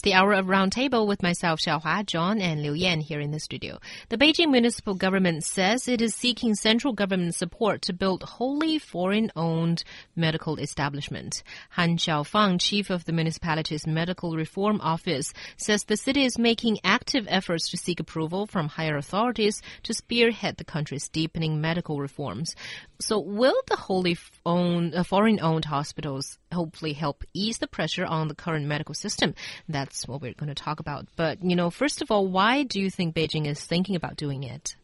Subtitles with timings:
[0.00, 3.38] It's the hour of roundtable with myself, Xiaohua, John, and Liu Yan here in the
[3.38, 3.80] studio.
[4.08, 9.84] The Beijing municipal government says it is seeking central government support to build wholly foreign-owned
[10.16, 11.42] medical establishment.
[11.72, 17.26] Han Xiaofang, chief of the municipality's medical reform office, says the city is making active
[17.28, 22.56] efforts to seek approval from higher authorities to spearhead the country's deepening medical reforms.
[23.00, 28.34] So, will the wholly owned, uh, foreign-owned hospitals hopefully help ease the pressure on the
[28.34, 29.34] current medical system?
[29.68, 31.06] That's that's what we're going to talk about.
[31.16, 34.44] But, you know, first of all, why do you think Beijing is thinking about doing
[34.44, 34.76] it?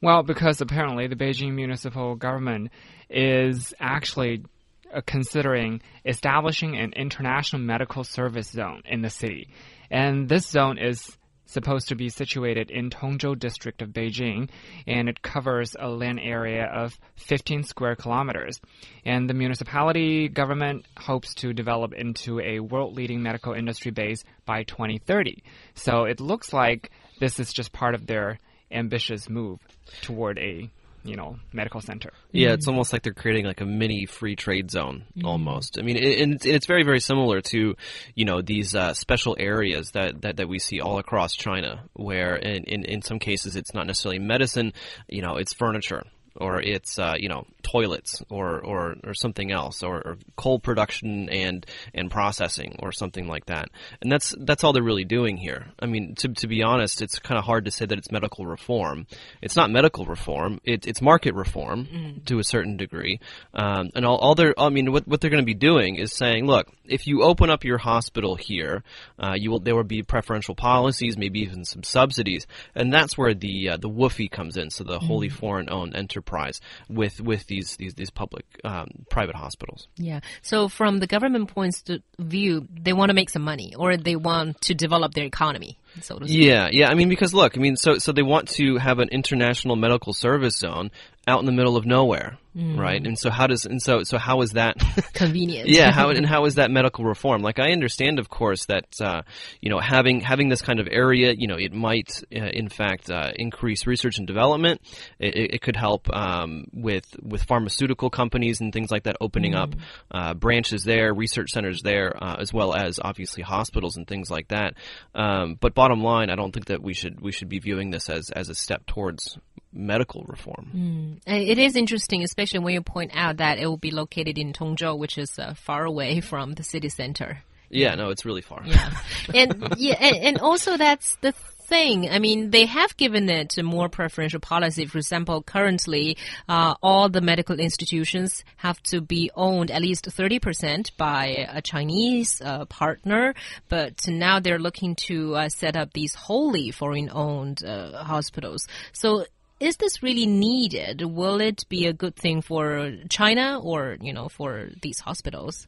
[0.00, 2.70] Well, because apparently the Beijing municipal government
[3.08, 4.44] is actually
[4.92, 9.48] uh, considering establishing an international medical service zone in the city.
[9.92, 14.48] And this zone is supposed to be situated in Tongzhou district of Beijing,
[14.86, 18.60] and it covers a land area of 15 square kilometers.
[19.04, 24.62] And the municipality government hopes to develop into a world leading medical industry base by
[24.64, 25.42] 2030.
[25.74, 28.38] So it looks like this is just part of their
[28.70, 29.60] ambitious move
[30.02, 30.70] toward a
[31.04, 32.10] you know medical center.
[32.30, 35.26] Yeah, it's almost like they're creating like a mini free trade zone mm-hmm.
[35.26, 35.78] almost.
[35.78, 37.74] I mean, it, it's very very similar to
[38.14, 42.36] you know these uh, special areas that, that that we see all across China, where
[42.36, 44.72] in, in in some cases it's not necessarily medicine,
[45.08, 46.04] you know, it's furniture
[46.36, 51.28] or it's uh, you know toilets or, or, or something else or, or, coal production
[51.28, 53.68] and and processing or something like that.
[54.00, 55.66] And that's that's all they're really doing here.
[55.78, 58.46] I mean to, to be honest it's kind of hard to say that it's medical
[58.46, 59.06] reform.
[59.40, 60.60] It's not medical reform.
[60.64, 62.24] It, it's market reform mm.
[62.26, 63.20] to a certain degree.
[63.54, 66.12] Um, and all, all they're I mean what, what they're going to be doing is
[66.12, 68.82] saying look if you open up your hospital here
[69.18, 72.46] uh, you will there will be preferential policies maybe even some subsidies.
[72.74, 74.70] And that's where the uh, the WFOE comes in.
[74.70, 75.06] So the mm.
[75.06, 79.88] wholly foreign owned enterprise enterprise with with these these these public um, private hospitals.
[79.96, 80.20] Yeah.
[80.42, 84.16] So from the government points of view, they want to make some money, or they
[84.16, 85.78] want to develop their economy.
[86.00, 86.88] So yeah, yeah.
[86.88, 90.14] I mean, because look, I mean, so so they want to have an international medical
[90.14, 90.90] service zone
[91.26, 92.76] out in the middle of nowhere, mm.
[92.76, 93.04] right?
[93.04, 94.76] And so how does and so so how is that
[95.14, 95.68] convenient?
[95.68, 97.42] yeah, how and how is that medical reform?
[97.42, 99.22] Like I understand, of course, that uh,
[99.60, 103.10] you know having having this kind of area, you know, it might uh, in fact
[103.10, 104.80] uh, increase research and development.
[105.20, 109.62] It, it could help um, with with pharmaceutical companies and things like that opening mm.
[109.62, 109.74] up
[110.10, 114.48] uh, branches there, research centers there, uh, as well as obviously hospitals and things like
[114.48, 114.74] that.
[115.14, 118.08] Um, but bottom line, I don't think that we should we should be viewing this
[118.08, 119.36] as as a step towards
[119.72, 121.20] medical reform.
[121.26, 121.50] Mm.
[121.50, 124.96] It is interesting, especially when you point out that it will be located in Tongzhou,
[124.96, 127.42] which is uh, far away from the city center.
[127.68, 128.62] Yeah, no, it's really far.
[128.64, 128.90] Yeah,
[129.34, 131.32] and yeah, and, and also that's the
[131.72, 132.10] thing.
[132.10, 134.84] I mean, they have given it a more preferential policy.
[134.84, 140.94] For example, currently, uh, all the medical institutions have to be owned at least 30%
[140.98, 141.24] by
[141.58, 143.34] a Chinese uh, partner.
[143.70, 148.68] But now they're looking to uh, set up these wholly foreign owned uh, hospitals.
[148.92, 149.24] So
[149.58, 151.00] is this really needed?
[151.00, 155.66] Will it be a good thing for China or, you know, for these hospitals?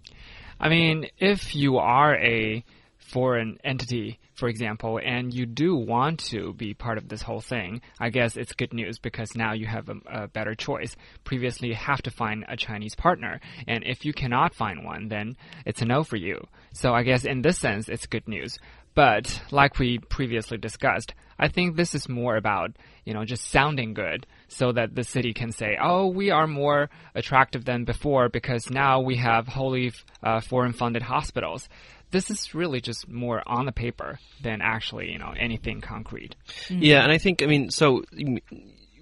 [0.60, 2.62] I mean, if you are a
[3.04, 7.80] foreign entity, for example, and you do want to be part of this whole thing,
[8.00, 10.96] I guess it's good news because now you have a, a, better choice.
[11.22, 15.36] Previously, you have to find a Chinese partner, and if you cannot find one, then
[15.66, 16.46] it's a no for you.
[16.72, 18.58] So I guess in this sense, it's good news.
[18.94, 23.92] But like we previously discussed, I think this is more about, you know, just sounding
[23.92, 28.70] good so that the city can say, oh, we are more attractive than before because
[28.70, 31.68] now we have wholly uh, foreign funded hospitals.
[32.14, 36.36] This is really just more on the paper than actually, you know, anything concrete.
[36.68, 36.78] Mm.
[36.80, 38.04] Yeah, and I think, I mean, so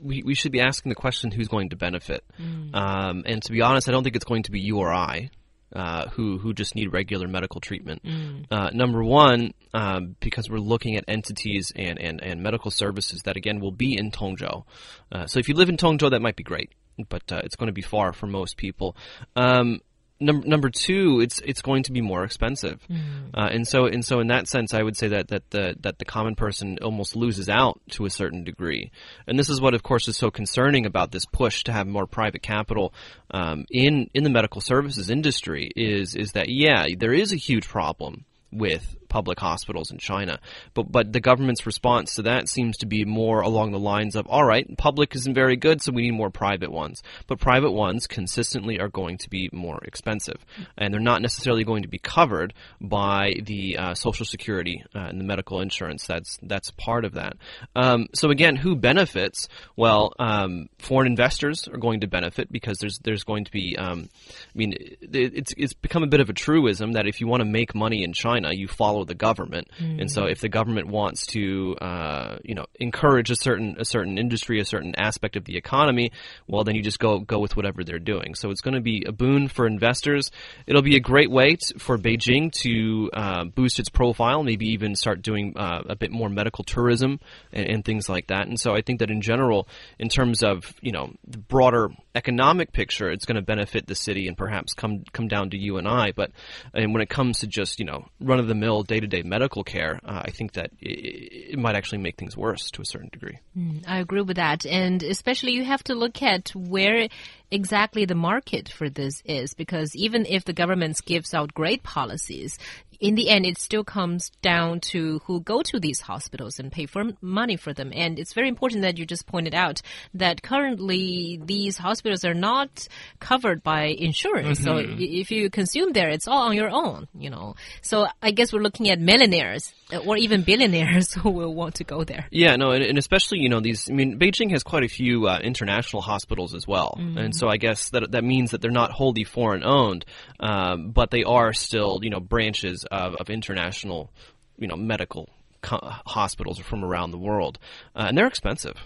[0.03, 2.25] we, we should be asking the question who's going to benefit.
[2.41, 2.75] Mm.
[2.75, 5.31] Um, and to be honest, I don't think it's going to be you or I
[5.75, 8.03] uh, who who just need regular medical treatment.
[8.03, 8.47] Mm.
[8.51, 13.37] Uh, number one, um, because we're looking at entities and, and, and medical services that
[13.37, 14.65] again will be in Tongzhou.
[15.11, 16.73] Uh, so if you live in Tongzhou, that might be great,
[17.09, 18.97] but uh, it's going to be far for most people.
[19.37, 19.81] Um,
[20.23, 23.01] number number two, it's it's going to be more expensive, mm.
[23.35, 25.99] uh, and so and so in that sense, I would say that that the that
[25.99, 28.91] the common person almost loses out to a certain degree,
[29.27, 32.07] and this is what, of course, is so concerning about this push to have more
[32.07, 32.95] private capital
[33.31, 35.71] um, in in the medical services industry.
[35.77, 40.41] Is is that yeah, there is a huge problem with public hospitals in China.
[40.73, 44.27] But but the government's response to that seems to be more along the lines of,
[44.27, 47.03] all right, public isn't very good, so we need more private ones.
[47.27, 50.45] But private ones consistently are going to be more expensive,
[50.79, 55.21] and they're not necessarily going to be covered by the uh, Social Security uh, and
[55.21, 56.07] the medical insurance.
[56.07, 57.37] That's that's part of that.
[57.77, 59.49] Um, so again, who benefits?
[59.77, 63.77] Well, um, foreign investors are going to benefit because there's there's going to be.
[63.77, 64.09] Um,
[64.55, 64.73] I mean,
[65.03, 68.03] it's it's become a bit of a truism that if you want to make money
[68.03, 69.69] in China, you follow follow the government.
[69.79, 74.19] And so if the government wants to, uh, you know, encourage a certain a certain
[74.19, 76.13] industry, a certain aspect of the economy,
[76.47, 78.35] well, then you just go go with whatever they're doing.
[78.35, 80.31] So it's going to be a boon for investors.
[80.67, 85.23] It'll be a great way for Beijing to uh, boost its profile, maybe even start
[85.23, 87.21] doing uh, a bit more medical tourism
[87.53, 88.47] and, and things like that.
[88.47, 89.69] And so I think that in general,
[89.99, 94.29] in terms of you know the broader economic picture, it's going to benefit the city
[94.29, 96.13] and perhaps come come down to you and I.
[96.13, 96.31] But
[96.75, 99.23] and when it comes to just you know run of the mill day to day
[99.23, 102.85] medical care, uh, I think that it, it might actually make things worse to a
[102.85, 103.39] certain degree.
[103.87, 104.67] I agree with that.
[104.67, 107.09] And especially you have to look at where
[107.53, 112.59] exactly the market for this is because even if the government gives out great policies,
[113.03, 116.87] in the end, it still comes down to who go to these hospitals and pay
[116.87, 117.91] for money for them.
[117.93, 119.83] And it's very important that you just pointed out
[120.15, 122.87] that currently these hospitals are not
[123.19, 124.61] covered by insurance.
[124.61, 127.57] So if you consume there, it's all on your own, you know.
[127.83, 131.85] So I guess we're looking at millionaires uh, or even billionaires who will want to
[131.85, 132.29] go there.
[132.31, 133.91] Yeah, no, and, and especially you know these.
[133.91, 137.57] I mean, Beijing has quite a few uh, international hospitals as well, and so I
[137.57, 140.05] guess that that means that they're not wholly foreign owned,
[140.41, 144.11] um, but they are still you know branches of, of international,
[144.59, 145.29] you know, medical
[145.63, 147.59] co- hospitals from around the world,
[147.95, 148.77] uh, and they're expensive.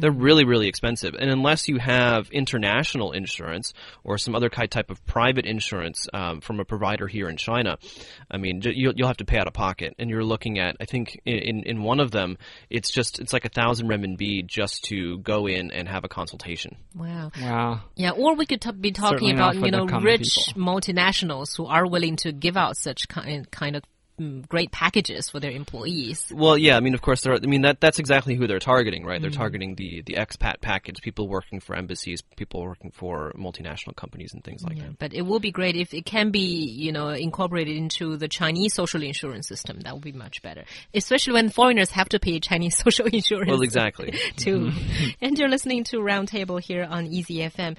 [0.00, 4.90] They're really, really expensive, and unless you have international insurance or some other kind type
[4.90, 7.78] of private insurance um, from a provider here in China,
[8.30, 9.94] I mean, you'll, you'll have to pay out of pocket.
[9.98, 12.38] And you're looking at, I think, in, in in one of them,
[12.70, 16.76] it's just it's like a thousand renminbi just to go in and have a consultation.
[16.94, 17.30] Wow.
[17.40, 17.80] Wow.
[17.96, 20.62] Yeah, or we could t- be talking Certainly about you know rich people.
[20.62, 23.82] multinationals who are willing to give out such kind kind of
[24.20, 26.32] Mm, great packages for their employees.
[26.32, 27.32] Well, yeah, I mean, of course, there.
[27.32, 29.20] Are, I mean, that that's exactly who they're targeting, right?
[29.20, 29.36] They're mm.
[29.36, 34.44] targeting the the expat package, people working for embassies, people working for multinational companies, and
[34.44, 35.00] things like that.
[35.00, 38.74] But it will be great if it can be you know incorporated into the Chinese
[38.74, 39.80] social insurance system.
[39.80, 40.64] That would be much better,
[40.94, 43.50] especially when foreigners have to pay Chinese social insurance.
[43.50, 44.12] Well, exactly.
[44.36, 44.70] too.
[44.70, 45.08] Mm-hmm.
[45.22, 47.76] and you're listening to Roundtable here on Easy FM.